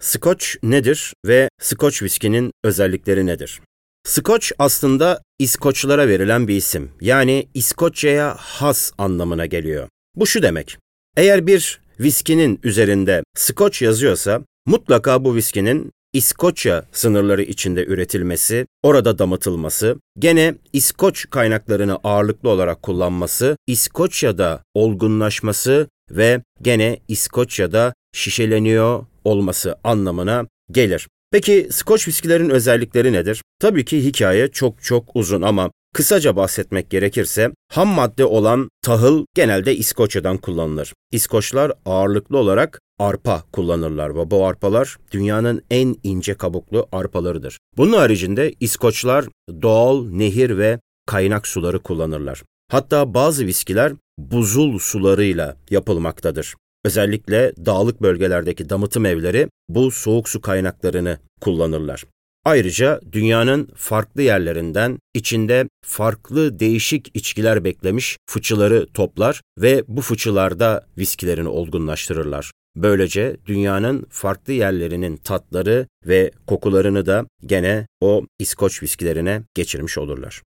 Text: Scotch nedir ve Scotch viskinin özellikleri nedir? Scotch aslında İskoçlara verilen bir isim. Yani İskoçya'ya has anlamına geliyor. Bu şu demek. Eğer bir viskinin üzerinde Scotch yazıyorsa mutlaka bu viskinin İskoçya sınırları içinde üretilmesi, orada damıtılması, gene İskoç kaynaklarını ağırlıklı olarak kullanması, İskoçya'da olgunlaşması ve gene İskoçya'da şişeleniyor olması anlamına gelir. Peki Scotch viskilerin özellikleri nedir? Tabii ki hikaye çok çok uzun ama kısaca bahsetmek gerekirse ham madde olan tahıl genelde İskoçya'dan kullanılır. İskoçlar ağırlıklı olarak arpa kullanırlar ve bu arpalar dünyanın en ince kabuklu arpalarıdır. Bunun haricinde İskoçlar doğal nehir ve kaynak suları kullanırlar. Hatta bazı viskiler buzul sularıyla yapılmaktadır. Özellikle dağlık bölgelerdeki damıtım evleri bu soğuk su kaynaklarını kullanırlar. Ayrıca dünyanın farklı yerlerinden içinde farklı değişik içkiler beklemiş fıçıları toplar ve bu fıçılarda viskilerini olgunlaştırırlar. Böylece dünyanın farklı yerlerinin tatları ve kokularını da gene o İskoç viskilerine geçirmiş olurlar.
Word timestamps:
Scotch 0.00 0.46
nedir 0.62 1.12
ve 1.26 1.48
Scotch 1.60 2.02
viskinin 2.02 2.52
özellikleri 2.64 3.26
nedir? 3.26 3.60
Scotch 4.04 4.52
aslında 4.58 5.22
İskoçlara 5.38 6.08
verilen 6.08 6.48
bir 6.48 6.56
isim. 6.56 6.90
Yani 7.00 7.48
İskoçya'ya 7.54 8.34
has 8.38 8.92
anlamına 8.98 9.46
geliyor. 9.46 9.88
Bu 10.16 10.26
şu 10.26 10.42
demek. 10.42 10.78
Eğer 11.16 11.46
bir 11.46 11.80
viskinin 12.00 12.60
üzerinde 12.62 13.22
Scotch 13.36 13.82
yazıyorsa 13.82 14.40
mutlaka 14.66 15.24
bu 15.24 15.34
viskinin 15.34 15.90
İskoçya 16.12 16.84
sınırları 16.92 17.42
içinde 17.42 17.84
üretilmesi, 17.84 18.66
orada 18.82 19.18
damıtılması, 19.18 19.96
gene 20.18 20.54
İskoç 20.72 21.30
kaynaklarını 21.30 21.98
ağırlıklı 22.04 22.48
olarak 22.48 22.82
kullanması, 22.82 23.56
İskoçya'da 23.66 24.62
olgunlaşması 24.74 25.88
ve 26.10 26.42
gene 26.62 26.98
İskoçya'da 27.08 27.94
şişeleniyor 28.18 29.06
olması 29.24 29.76
anlamına 29.84 30.46
gelir. 30.70 31.08
Peki 31.30 31.68
Scotch 31.70 32.08
viskilerin 32.08 32.50
özellikleri 32.50 33.12
nedir? 33.12 33.42
Tabii 33.60 33.84
ki 33.84 34.04
hikaye 34.04 34.48
çok 34.48 34.82
çok 34.82 35.04
uzun 35.14 35.42
ama 35.42 35.70
kısaca 35.94 36.36
bahsetmek 36.36 36.90
gerekirse 36.90 37.50
ham 37.72 37.88
madde 37.88 38.24
olan 38.24 38.68
tahıl 38.82 39.24
genelde 39.34 39.76
İskoçya'dan 39.76 40.36
kullanılır. 40.36 40.92
İskoçlar 41.12 41.72
ağırlıklı 41.86 42.38
olarak 42.38 42.80
arpa 42.98 43.44
kullanırlar 43.52 44.16
ve 44.16 44.30
bu 44.30 44.46
arpalar 44.46 44.96
dünyanın 45.12 45.62
en 45.70 45.96
ince 46.02 46.34
kabuklu 46.34 46.88
arpalarıdır. 46.92 47.58
Bunun 47.76 47.92
haricinde 47.92 48.54
İskoçlar 48.60 49.26
doğal 49.62 50.08
nehir 50.08 50.58
ve 50.58 50.80
kaynak 51.06 51.46
suları 51.46 51.78
kullanırlar. 51.78 52.42
Hatta 52.70 53.14
bazı 53.14 53.46
viskiler 53.46 53.92
buzul 54.18 54.78
sularıyla 54.78 55.56
yapılmaktadır. 55.70 56.54
Özellikle 56.88 57.52
dağlık 57.66 58.02
bölgelerdeki 58.02 58.70
damıtım 58.70 59.06
evleri 59.06 59.48
bu 59.68 59.90
soğuk 59.90 60.28
su 60.28 60.40
kaynaklarını 60.40 61.18
kullanırlar. 61.40 62.04
Ayrıca 62.44 63.00
dünyanın 63.12 63.68
farklı 63.76 64.22
yerlerinden 64.22 64.98
içinde 65.14 65.68
farklı 65.84 66.58
değişik 66.58 67.10
içkiler 67.14 67.64
beklemiş 67.64 68.18
fıçıları 68.30 68.86
toplar 68.94 69.40
ve 69.58 69.84
bu 69.88 70.00
fıçılarda 70.00 70.86
viskilerini 70.98 71.48
olgunlaştırırlar. 71.48 72.52
Böylece 72.76 73.36
dünyanın 73.46 74.06
farklı 74.10 74.52
yerlerinin 74.52 75.16
tatları 75.16 75.86
ve 76.06 76.30
kokularını 76.46 77.06
da 77.06 77.26
gene 77.46 77.86
o 78.00 78.26
İskoç 78.38 78.82
viskilerine 78.82 79.42
geçirmiş 79.54 79.98
olurlar. 79.98 80.42